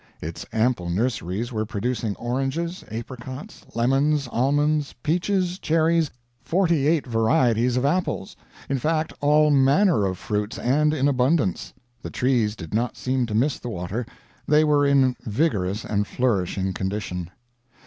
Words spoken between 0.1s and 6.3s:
Its ample nurseries were producing oranges, apricots, lemons, almonds, peaches, cherries,